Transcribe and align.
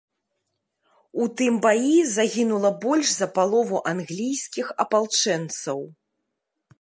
У 1.25 1.27
тым 1.41 1.53
баі 1.65 1.91
загінула 2.15 2.71
больш 2.85 3.07
за 3.19 3.27
палову 3.37 3.77
англійскіх 3.93 4.67
апалчэнцаў. 4.85 5.79